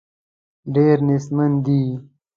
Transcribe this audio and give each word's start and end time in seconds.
ډېر 0.73 0.97
نېستمن 1.07 1.51
دي. 1.65 1.81